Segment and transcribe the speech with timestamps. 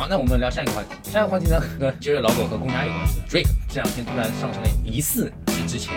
[0.00, 0.88] 好，那我们聊下一个话题。
[1.02, 3.20] 下一个话题呢，跟杰瑞老狗和公鸭有关系。
[3.28, 5.92] Drake 这两天突然上升了疑似是之前，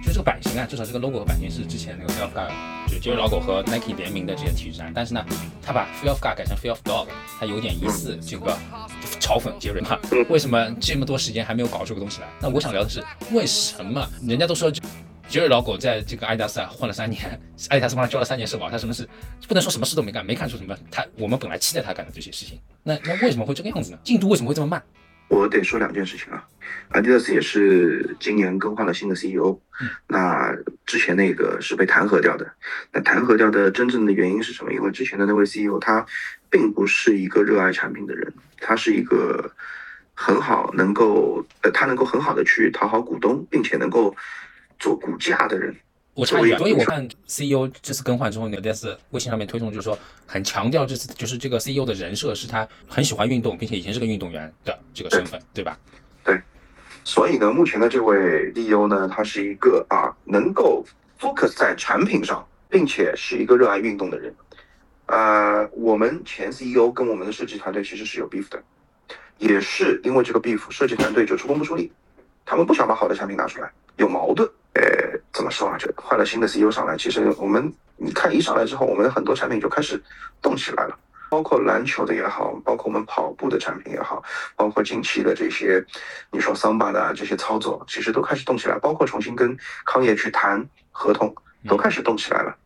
[0.00, 2.52] 就是这个版型啊，至少这个 logo 和版型是之前那个 of God，
[2.86, 4.92] 就是杰瑞老狗和 Nike 联名的这些体育衫。
[4.94, 5.26] 但是呢，
[5.60, 7.08] 他把 of God 改成 Free of Dog，
[7.40, 8.56] 他有点疑似这个
[9.18, 9.98] 嘲讽杰瑞嘛？
[10.30, 12.28] 为什么这么多时间还没有搞出个东西来？
[12.40, 14.70] 那我想聊的是，为什么人家都说。
[15.32, 19.08] 杰瑞老狗在这个阿迪达斯啊混了三年，阿迪达斯帮他交了三年社保，他什么事
[19.48, 23.98] 不能说什么事都没干，没看出什么他我们本来期待他干的这些事情，那那为什么会这个样子呢？
[24.04, 24.82] 进度为什么会这么慢？
[25.28, 26.46] 我得说两件事情啊，
[26.90, 29.58] 阿迪达斯也是今年更换了新的 CEO，
[30.06, 32.52] 那之前那个是被弹劾掉的，
[32.92, 34.70] 那弹劾掉的真正的原因是什么？
[34.70, 36.04] 因为之前的那位 CEO 他
[36.50, 38.30] 并不是一个热爱产品的人，
[38.60, 39.50] 他是一个
[40.12, 44.14] 很好能够呃他能够很好的去讨好股东，并且能够。
[44.82, 45.72] 做股价的人，
[46.12, 55.78] 我插一句，所以我看 CEO 这次更换之后，那个 DS 微信上面推送就是说，很强调这次就是这个 CEO 的人设是他很喜欢运动，并且以前是个运动员的这个身份，对吧？
[56.24, 56.36] 对。
[57.04, 60.84] 所以呢，目前的这位 CEO 呢，他是一个啊，能够
[61.20, 64.34] focus 在产品上，并且是一个热爱运动的人。
[65.06, 68.60] 呃，我们前 CEO 跟我们的设计团队其实是有 beef 的，
[69.38, 71.92] 也是因为这个 beef，设计团队就出工不出力，
[72.44, 74.50] 他们不想把好的产品拿出来，有矛盾。
[75.42, 75.76] 呃，怎么说啊？
[75.76, 80.00] 就换了新的 CEO 上来，其实我们你看一上来之后，我们很多产品就开始
[80.40, 80.96] 动起来了，
[81.28, 84.22] 包括篮球的也好，包括我们跑步的产品也好，
[84.54, 85.84] 包括近期的这些
[86.30, 91.34] 你说桑巴的这些操作，其实都开始动起来，包括重新跟康业去谈合同，
[91.68, 92.56] 都开始动起来了。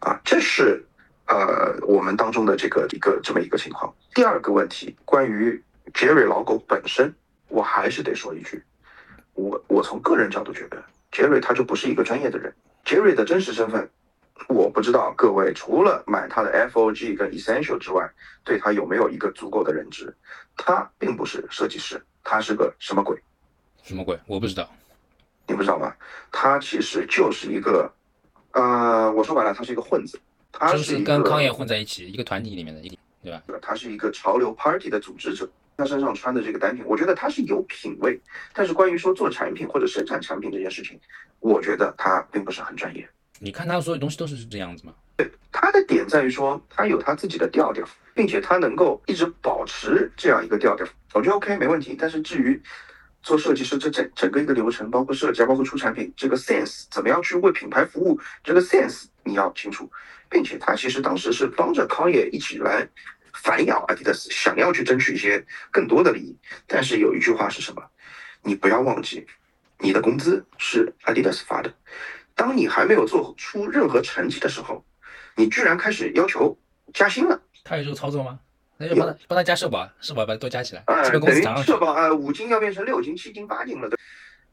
[0.00, 0.82] 啊，这是
[1.26, 3.92] 呃我们当中的这个一个这么一个情况。
[4.14, 7.14] 第二个问题，关于杰瑞老狗本身，
[7.48, 8.62] 我还是得说一句，
[9.34, 10.82] 我我从个人角度觉得。
[11.10, 12.54] 杰瑞他就不是一个专业的人。
[12.84, 13.88] 杰瑞的真实身份，
[14.48, 15.12] 我不知道。
[15.16, 18.08] 各位除了买他的 FOG 跟 Essential 之外，
[18.44, 20.14] 对他有没有一个足够的认知？
[20.56, 23.18] 他并不是设计师，他是个什么鬼？
[23.82, 24.18] 什么鬼？
[24.26, 24.68] 我不知道。
[25.48, 25.94] 你不知道吗？
[26.30, 27.90] 他其实就是一个，
[28.52, 30.20] 呃，我说白了，他是一个混子。
[30.52, 33.42] 他是跟康业混在一起，一个团体里面的，一个对吧？
[33.60, 35.48] 他是一个潮流 Party 的组织者。
[35.76, 38.18] 他身上穿的这个单品，我觉得他是有品位，
[38.54, 40.98] 但是关于说做产品或者生产产品这件事情，
[41.40, 43.06] 我觉得他并不是很专业。
[43.38, 44.94] 你看他所有东西都是这样子吗？
[45.18, 51.94] 对，他的点在于说他有他自己的调调，并且他能够一直保持这样一个调调，我觉得 OK 没问题。
[51.98, 52.58] 但是至于
[53.22, 59.90] 做设计师这整整个一个流程，包括设计啊，包括出产品，这个 sense 怎么样去为品牌服务，这个 sense 你要清楚，
[60.30, 62.88] 并且他其实当时是帮着康业一起来。
[63.42, 66.36] 反咬阿迪达斯，想要去争取一些更多的利益，
[66.66, 67.82] 但是有一句话是什么？
[68.42, 69.26] 你不要忘记，
[69.78, 71.72] 你的工资是阿迪达斯发的。
[72.34, 74.84] 当你还没有做出任何成绩的时候，
[75.34, 76.56] 你居然开始要求
[76.92, 77.40] 加薪了。
[77.64, 78.38] 他有这个操作吗？
[78.78, 80.82] 那就帮他帮他加社保，社保把它多加起来。
[80.86, 83.88] 啊，等于社保啊，五金要变成六金、七金、八金了。
[83.88, 83.98] 对，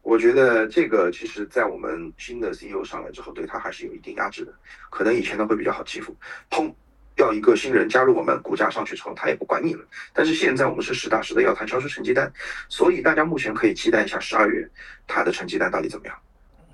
[0.01, 4.53] 我觉得这个其实，在我们新的 CEO 上来之后，对他还是有一定压制的。
[4.89, 6.15] 可能以前呢会比较好欺负，
[6.49, 6.73] 砰。
[7.17, 9.85] 要一个新人加入我们，股价上去之后，他也不管你了。
[10.13, 12.31] 但是现在我们是实打实的要谈销售成绩单，
[12.69, 14.67] 所以大家目前可以期待一下十二月
[15.05, 16.15] 他的成绩单到底怎么样。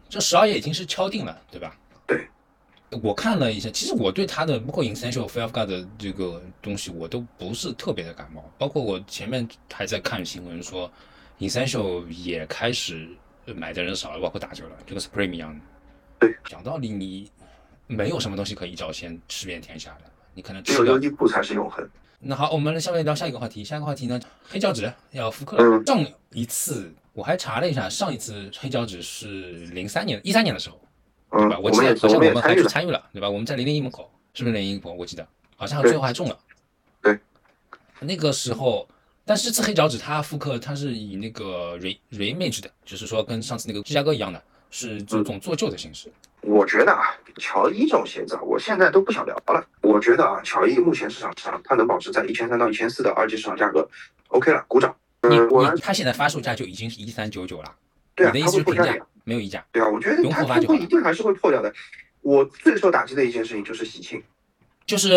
[0.08, 1.76] 这十二月已经是敲定了，对吧？
[2.08, 2.28] 对，
[3.04, 8.52] 我看了一下，其实我对他的包括 Essential f a i of God 的这个东西，我都不是特别的感冒。
[8.58, 10.92] 包括我前面还在看新闻说
[11.38, 13.08] ，Essential 也开始
[13.46, 15.62] 买的人少了，包括打折了，就跟 Supreme 一样的。
[16.20, 17.30] 对，讲道理，你
[17.86, 20.12] 没有什么东西可以一招鲜吃遍天下的。
[20.34, 21.88] 你可能只有优衣库才是永恒。
[22.22, 23.64] 那好，我们下面聊下一个话题。
[23.64, 24.20] 下一个话题呢，
[24.50, 25.84] 黑胶纸要复刻了。
[25.86, 30.82] 上一次我还查了一下，上一次黑胶纸是零三年、一三年的时候，
[31.32, 31.58] 对吧？
[31.60, 33.30] 我记得好像我们还去参与了，对吧？
[33.30, 35.26] 我们在零零一门口，是不是零零一我记得
[35.56, 36.38] 好像最后还中了。
[37.02, 37.18] 对，
[38.02, 38.86] 那个时候，
[39.24, 46.12] 但是这次黑胶纸它复刻，它是以那个 re reimage 的，就是说跟上次那个芝加哥一样的，是这种做旧的形式。
[46.42, 49.66] 我觉得啊，乔伊这种鞋子啊，我现在都不想聊了。
[49.82, 53.88] 我觉得啊，乔伊目前市场上它能保持在一千三到一千四的二级市场价格
[54.30, 54.96] ，OK 了，鼓掌。
[55.30, 57.76] 你，我它现在发售价就已经是一三九九了。
[58.16, 58.96] 对啊，你的意思是评价
[59.26, 59.66] 没有溢价？
[59.72, 61.74] 对啊，我觉得它最后一定还是会破掉的。
[62.22, 64.22] 我最受打击的一件事情就是喜庆，
[64.86, 65.10] 就是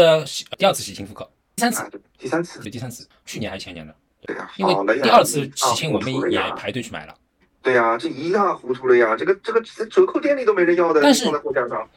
[0.59, 3.95] 第二次喜庆复刻，第三次，第三次，对，第三次，去年还是前年的？
[4.27, 7.15] 对啊，因为第二次喜庆我们也排队去买了。
[7.63, 9.15] 对呀，这一塌糊涂了呀！
[9.17, 11.89] 这个这个折扣店里都没人要的，但是放在货架上。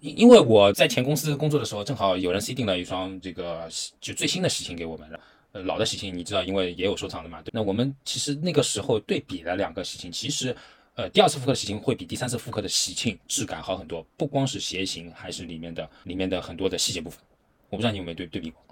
[0.00, 3.68] 因因为我在前公司工作的时候，正好有人 C 定了一双这个
[4.00, 5.20] 就最新的喜庆给我们了。
[5.52, 7.42] 呃，老的喜庆你知道，因为也有收藏的嘛。
[7.52, 10.56] 那我们其实那个时候对比了两个喜庆，其实
[10.94, 17.20] 呃第二次复刻的喜庆会比第三次复刻的喜庆质感好很多，不光是鞋型，还是里面的里面的很多的细节部分。
[17.68, 18.62] 我不知道你有没有对对比过？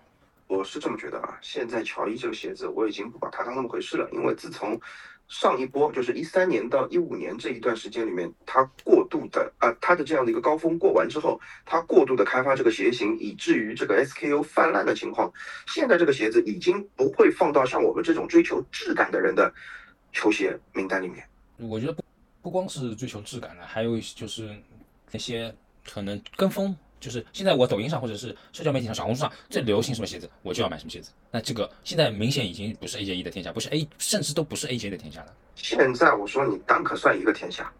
[0.49, 4.81] 我是这么觉得啊，现在乔伊这个鞋子我已经不把它当那么回事了，因为自从
[5.29, 15.31] 上一波就是一三年到一五年这一段时间里面，它过度的啊，它的这样的一个高峰过完之后，它过度的开发这个鞋型，以至于这个 SKU 泛滥的情况，
[15.67, 19.53] 现在这个鞋子已经不会放到像我们这种追求质感的人的
[20.13, 21.23] 球鞋名单里面。
[21.59, 22.03] 我觉得不
[22.41, 24.57] 不光是追求质感了，还有就是
[25.11, 25.55] 那些
[25.87, 26.75] 可能跟风。
[27.01, 31.11] 就是现在我抖音上或者是社交媒体上、小红书上最流行什么鞋子，我就要买什么鞋子。
[31.31, 35.35] 那这个现在明显已经不是 AJ 一的天下，不是 A，甚至都不是 AJ 的天下了。
[35.55, 37.73] 现在我说你 Dunk 算一个天下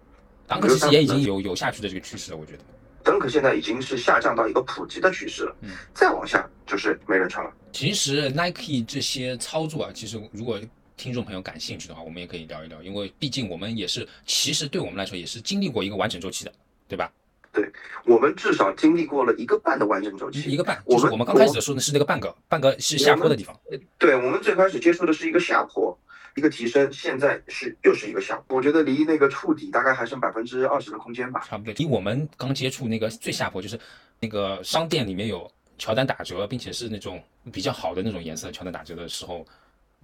[0.49, 2.37] ，Dunk 其实也已经有有下去的这个趋势了。
[2.37, 2.65] 我觉得
[3.05, 5.57] Dunk 现在已经是下降到一个普及的趋势了。
[5.63, 7.53] 嗯，再往下就是没人穿了。
[7.73, 10.61] 其实 Nike 这些操作啊，其实如果
[10.97, 16.53] 听众朋友感兴趣的话，我们也可以聊一聊，因为毕竟我们也是，其实对我们来说也是经历过一个完整周期的，
[16.89, 17.13] 对吧？
[17.53, 17.71] 对
[18.05, 20.83] 我们至少经历过了一个半的完整周期，一个半。
[20.87, 23.59] 就是我们刚开始说的是那个半个，半个是下坡的地方。
[23.99, 25.99] 对我们最开始接触的是一个下坡，
[26.37, 28.57] 一个提升，现在是又是一个下坡。
[28.57, 31.45] 我觉得离那个触底大概还剩百分之二十的空间吧。
[31.49, 31.73] 差不多。
[31.75, 33.79] 离我们刚接触那个最下坡，就是
[34.21, 39.45] 那个商店里面有乔丹打折，并且是那种比较好的那种颜色乔丹打折的时候，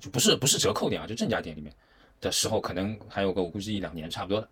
[0.00, 1.72] 就不是不是折扣店啊，就正价店里面
[2.20, 4.48] 的时候，可能还有个我估计一两年差不多的。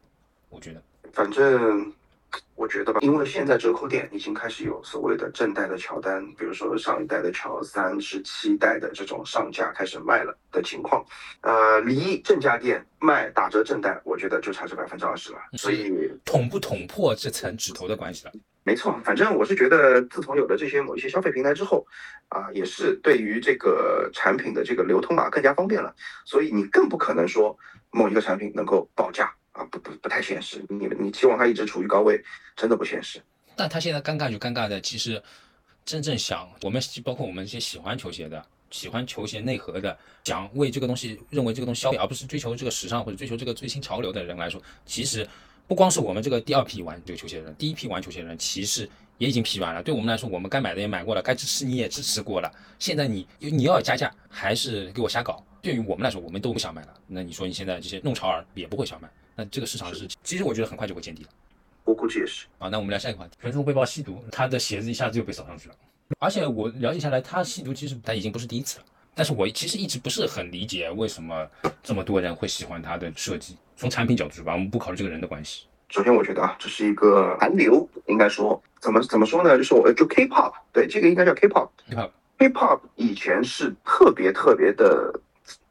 [0.51, 1.93] 我觉得，反正。
[2.55, 11.05] 我觉得吧，因为现在折扣店已经开始有所谓的正代的乔丹，比如说上一代的乔三十七代的这种上架开始卖了的情况，
[11.41, 15.39] 呃，离正价店卖打折正代，我觉得就差这百分之二十了。
[15.59, 15.93] 所以
[16.25, 18.33] 捅不捅破这层纸头的关系了？
[18.65, 21.85] 没错，反正我是觉得，自从有了这些某一些消费平台之后，
[22.29, 25.93] 啊，也是对于这个产品的这个流通啊更加方便了，
[26.25, 27.59] 所以你更不可能说
[27.91, 29.35] 某一个产品能够保价。
[29.53, 30.65] 啊，不不不太现实。
[30.69, 32.23] 你你期望它一直处于高位，
[32.57, 33.21] 真的不现实。
[33.55, 35.23] 但他现在尴尬就尴尬在，其实
[35.85, 45.29] 真正想我们包括我们一些喜欢球鞋的、喜欢球鞋内核的，想为这个东西认为这个东西消费，而不是追求这个时尚或者追求这个最新潮流的人来说，其实
[45.69, 48.89] 不光是我们这个第二批玩这个球鞋的人，第一批玩球鞋的人其实
[49.19, 49.83] 也已经疲软了。
[49.83, 52.51] 对我们来说，我们该买的也买过了，该支持你也支持过了。
[52.79, 55.45] 现在你你要加价，还是给我瞎搞？
[55.61, 56.95] 对于我们来说，我们都不想买了。
[57.07, 59.11] 那你说你现在这些弄潮儿也不会想买。
[59.35, 61.31] 那这个市场是，其实我觉得很快就会见底了。
[61.85, 62.47] 我估计也是。
[62.59, 63.33] 啊，那我们聊下一个话题。
[63.41, 65.75] 全速被曝吸毒，他的鞋子一下子又被扫上去了。
[66.19, 68.85] 而且我了解下来，他吸毒其实他已经不是第一次了。
[69.15, 71.47] 但是我其实一直不是很理解为什么
[71.83, 73.57] 这么多人会喜欢他的设计。
[73.77, 75.65] 从产品角度出发，我们不考虑这个人的关系。
[75.89, 79.57] 首先，我觉得啊，这是一个韩流，应该说怎么怎么说呢？
[79.57, 82.11] 就是我就 K-pop，对，这个应该叫 K-pop K-pop。
[82.39, 85.13] K-pop 以前是特别特别的。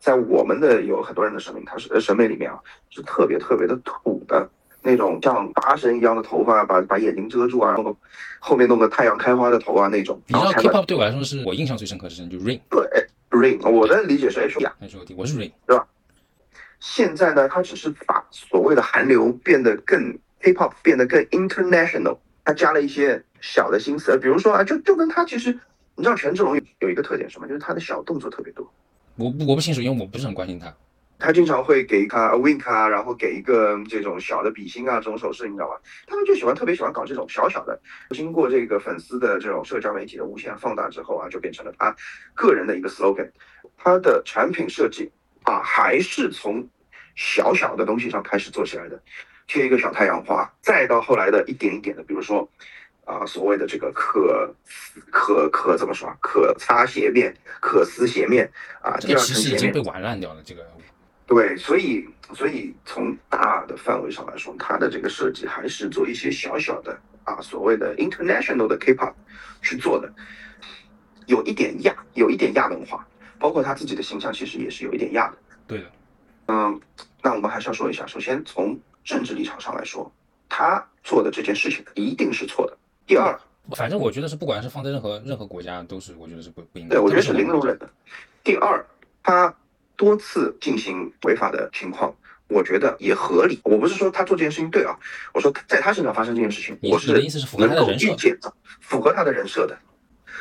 [0.01, 2.59] 在我们的有很多人的审美，他是审美里面啊，
[2.89, 4.50] 是特别特别的土的
[4.81, 7.95] 那种，像八神一样的头发，把把眼睛遮住啊，然后
[8.39, 10.19] 后面弄个太阳开花的头啊那种。
[10.25, 12.59] 你知道 K-pop 对我来说是我印象最深刻的是就 Rain。
[12.68, 12.81] 对
[13.30, 15.88] ，Rain，我的理解是 H O，H O，T，我是 Rain，对吧？
[16.80, 25.51] 现在呢，它只是把所谓的韩流变得更 K-pop 变得更 international，它加了一些小的心思，比如说啊，就就跟他其实，
[25.94, 27.48] 你知道权志龙有有一个特点什么？
[27.48, 28.68] 就是他的小动作特别多。
[29.15, 30.73] 我我不清楚，因为我不是很关心他。
[31.19, 35.79] 他经常会给他 wink 啊，然后给一个这种小的比心啊，这种手势，你知道吧？
[36.07, 37.79] 他们就喜欢特别喜欢搞这种小小的。
[38.09, 41.95] 经过这个粉丝的这种社交媒体的无限放大之后啊，就变成了他
[42.33, 43.29] 个人的一个 slogan。
[43.77, 45.12] 他的产品设计
[45.43, 46.67] 啊，还是从
[47.15, 49.00] 小小的东西上开始做起来的，
[49.45, 52.50] 贴一个小太阳花，再到后来的一点一点的，比如说。
[53.05, 54.53] 啊，所谓的这个可
[55.10, 56.10] 可可怎么说？
[56.22, 58.50] 可擦鞋面、可撕鞋面
[58.81, 60.41] 啊，这个其实已经被玩烂掉了。
[60.43, 60.65] 这个
[61.25, 69.13] 对，所以所以从大的范围上来说，它的这个设计还是做一些小小的啊，所谓的 international 的 K-pop
[69.62, 70.13] 去做的，
[71.25, 73.08] 有一点亚，有一点亚文化，
[73.39, 75.38] 包括他自己的形象其实也是有一点亚的。
[75.67, 75.91] 对的，
[76.48, 76.79] 嗯，
[77.22, 80.12] 那我们还是要说一下，首先从政治立场上来说，
[80.50, 82.77] 他做的这件事情一定是错的。
[83.08, 83.38] 第二，
[83.75, 86.96] 反正我觉得是，不管是放在任何任何国家，都是我觉得是不不应该。
[86.96, 87.89] 对，我觉得是零容忍的。
[88.43, 88.86] 第二，
[89.24, 89.53] 他
[89.96, 92.13] 多次进行违法的情况，
[92.48, 93.60] 我觉得也合理。
[93.63, 94.98] 我不是说他做这件事情对啊，
[95.34, 99.77] 我说在他身上发生这件事情，我是的意思是符合他的人设，符合他的人设的。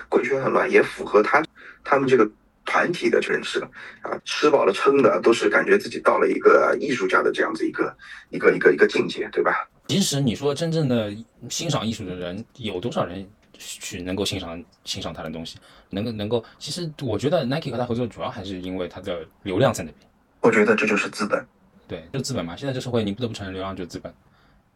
[0.09, 1.45] 贵圈很乱，也符合他
[1.85, 2.29] 他们这个
[2.65, 3.61] 团体的人设
[4.03, 4.11] 啊。
[4.25, 7.97] 吃饱了撑的，都是感觉自己到了一个艺术家的这样子一个
[8.31, 9.69] 一个一个一个境界，对吧？
[9.89, 11.13] 其实你说真正的
[11.49, 15.59] 欣赏艺术的人有多少人去能够欣赏欣赏他的东西，
[15.91, 16.45] 能够能够？
[16.59, 20.09] 其实我觉得 Nike 和他合作主要还是因为他的流量在那边。
[20.41, 21.45] 我觉得这就是资本，
[21.89, 22.55] 对，就资本嘛。
[22.55, 24.15] 现在这社会你不得不承认流量就是资本。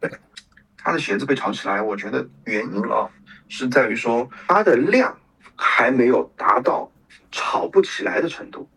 [0.01, 0.11] 对，
[0.77, 3.09] 他的鞋子被炒起来，我觉得原因啊
[3.47, 5.17] 是在于说他的量
[5.55, 6.91] 还没有达到
[7.35, 8.69] 炒不起来的程度。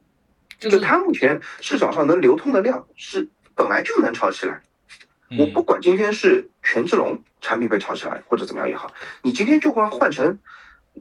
[0.59, 4.61] 就就是它目前市场上能流通的量是本来就能炒起来。
[5.38, 10.37] 我不嗯管今天是权志龙产品被炒起来或者怎么样也好，你今天就会换成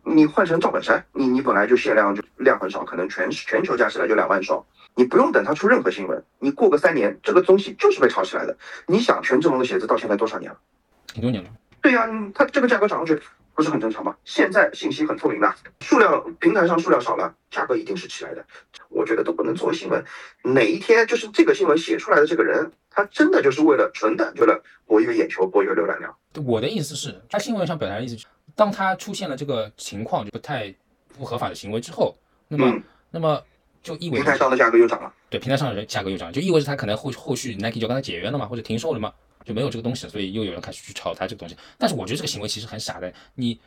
[0.04, 8.56] 你换成赵本山，你你本来就限量就量很少，可能全全球加起来就两万双，你不用等它出任何新闻，你过个三年，这个东西就是被炒起来的。
[8.86, 10.60] 你想权志龙的鞋子到现在多少年了？
[11.08, 11.50] 挺多年了。
[11.82, 13.20] 对呀、嗯它这个价格涨上去
[13.58, 14.16] 不是很正常吗？
[14.24, 18.46] 现在信息很透明的，数量平台上数量少了，价格一定是起来的。
[18.88, 20.06] 我觉得都不能作为新闻。
[20.44, 26.16] 哪一天就是这个新闻写出来的这个人，他真的就是为了纯的为了博一个眼球，博一个浏览量。
[26.46, 30.72] 我的意思是，他新闻上表达的意思是，当他出现了这个情况就不太
[31.18, 32.16] 不合法的行为之后，
[32.48, 33.42] 那么、嗯那么
[33.82, 35.12] 就意味着平台上的价格又涨了。
[35.32, 39.12] 对平台上的价格又涨，就意味着他可能后后续 Nike 就跟他解约了嘛，或者停售了嘛，
[39.48, 41.56] 就没有这个东西了，所以又有人开始去炒他这个东西。
[41.78, 43.60] 但是我觉得这个行为其实很傻的，你。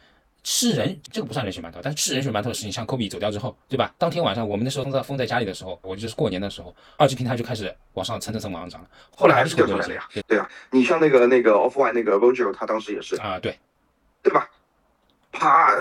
[0.43, 3.95] 吃人这个不算人血馒头，但是吃人血馒头的事情，像科比走掉之后，对吧？
[3.99, 10.09] 当天晚上我们那时候封在封在家里的时候，我就是过年的时候，二级平台就开始往上蹭蹭蹭往上涨了，后来还是掉回归了下来了呀。
[10.27, 13.55] 对啊，你像那个那个 Off White 那个 Virgil，他当时也是，啊，对，
[14.23, 14.49] 对吧？
[15.31, 15.77] 啪，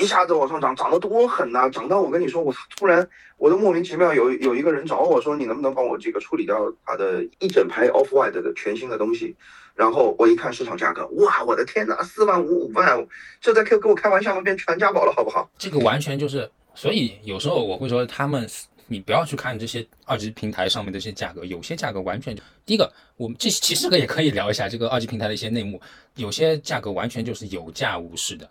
[0.00, 9.36] 一下子往上涨，涨得多狠呐、涨到我跟你说，我突然我都莫名其妙有有一个人找我说，你能不能帮我这个处理掉他的一整排 Off White 的全新的东西？
[9.74, 13.06] 然后我一看市场价格，哇，我的天呐，四万五五万，
[13.40, 14.40] 这在 Q 跟我开玩笑吗？
[14.40, 15.48] 变传家宝了，好不好？
[15.58, 18.48] 这个完全就是，所以有时候我会说，他们
[18.88, 25.80] 你不要去看这些二级平台上面的这些价格，有些价格完全就第一个，我们这其实这个也可以聊一下这个二级平台的一些内幕，
[26.16, 28.48] 有些价格完全就是有价无市的。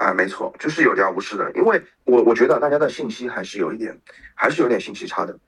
[0.00, 3.94] 啊，没错，就是有价无市的，因为我我觉得大家的信息还是有一点，
[4.34, 5.38] 还是有点信息差的。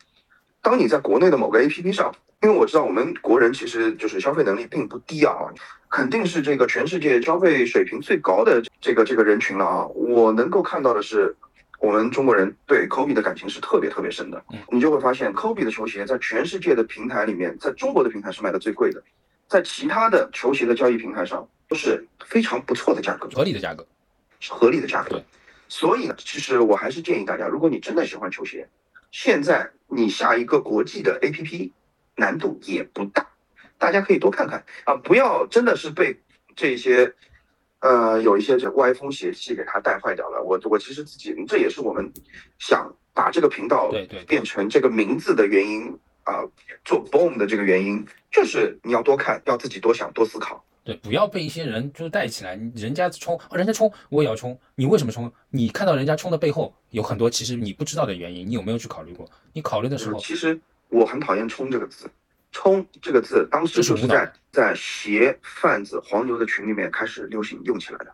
[0.61, 5.35] 当你在国内的某个 APP 上，因为我知道我们国人其实就是消费能力并不低啊，
[5.89, 9.87] 肯定是这个全世界消费水平最高的这个这个人群了啊。
[9.87, 11.35] 我能够看到的是，
[11.81, 14.59] 我们中国人对 Kobe 的感情是特别特别深的嗯。
[14.71, 19.03] 你就会发现，Kobe 的球鞋在全世界的平台里面，在中国的平台是卖的最贵的，
[19.49, 23.31] 在其他的球鞋的交易平台上都是非常不错的价格。
[23.35, 23.89] 合理的价格，是
[24.51, 25.23] 合理的价格。
[25.69, 28.69] 所以呢，其实我还是建议大家，如果你真的喜欢球鞋，
[29.11, 31.71] 现在你下一个国际的 APP
[32.17, 33.27] 难度也不大，
[33.79, 36.21] 大家可以多看看啊，不要真的是被
[36.55, 37.15] 这些
[37.81, 40.43] 呃有一些这歪风邪气给它带坏掉了。
[40.43, 42.13] 我我其实自己，这也是我们
[42.59, 43.91] 想把这个频道
[44.27, 46.45] 变成这个名字的原因啊，
[46.85, 50.63] 做 Boom 的这个原因，就是你要多看，要自己多想，多思考。
[50.85, 55.33] 对，不要被一些人就带起来，人家冲，哦人家冲，我也要冲，你为什么冲？
[55.51, 59.29] 你看到人家冲的背后有很多其实你不知道的原因，你有没有去考虑过？
[59.53, 62.11] 你考虑的时候，其实我很讨厌“冲”这个字
[62.51, 68.13] ，“冲”这个字当时就是在在鞋贩子黄牛的群里面开始流行用起来的，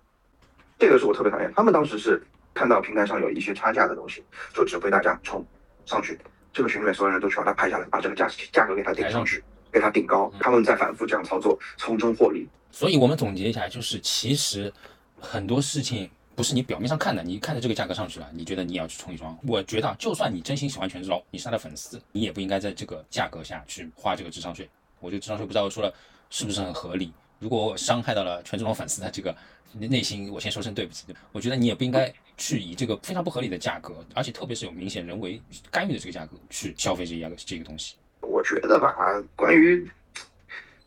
[0.79, 1.51] 这个是我特别讨厌。
[1.57, 2.23] 他们当时是
[2.53, 4.23] 看到平台上有一些差价的东西，
[4.53, 5.43] 就指挥大家冲
[5.87, 6.19] 上去，
[6.53, 12.47] 这个群里面所有人都去把它拍下来，把这个价价格给它顶上去，给它顶高，他们在反复这样操作，从中获利。
[12.71, 14.73] 所以我们总结一下，就是其实
[15.19, 19.37] 很多事情不是你表面上看的，你看着这个价格上去了，你觉得你也要去冲一双。
[19.47, 24.69] 我觉得，就算你真心喜欢权志龙，你是他的粉丝，你也不应该在这个价格下去花这个智商税。
[25.01, 25.93] 我觉得智商税不知道说了
[26.31, 27.13] 是不是很合理。
[27.41, 29.35] 如果我伤害到了权志龙粉丝的这个
[29.73, 31.05] 内心，我先说声对不起。
[31.33, 37.97] 我觉得你也不应该去以这个非常不合理的价格，而且特别是有明显人为干预的这个价格去消费这一样这个东西。
[38.21, 38.95] 我觉得吧，
[39.37, 39.89] 关于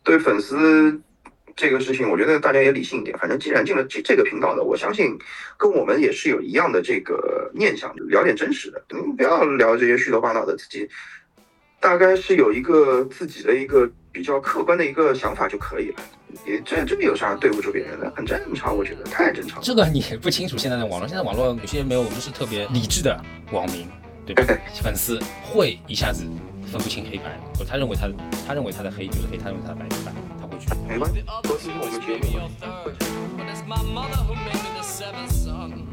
[0.04, 1.02] 对粉丝
[1.62, 3.16] 这个事情，我觉得大家也理性一点。
[3.20, 5.16] 反正既然进了这这个频道的，我相信
[5.58, 10.90] 跟我们也是有一样的这个念想，聊点真实的，嗯，不要聊这些虚头巴脑的，自己
[11.80, 15.98] 大概是有一个自己的一个比较客观的一个想法就可以了。
[16.48, 19.62] 也这这有啥对不住别人的，很正常，我觉得太正常了。
[19.64, 23.88] 这个你不清楚现在的网络，现在网络有些没有不是特别理智的网民，
[24.26, 24.44] 对吧？
[24.82, 26.24] 粉丝会一下子
[26.72, 27.38] 分不清黑白，
[27.68, 28.10] 他认为他
[28.48, 30.12] 他认为他的黑就是黑，他认为他的白就是白，
[32.60, 32.98] Third.
[33.38, 35.88] But it's my mother who made me the seventh son.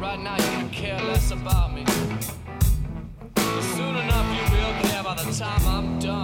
[0.00, 1.84] Right now you care less about me.
[3.34, 6.23] But soon enough you will care by the time I'm done.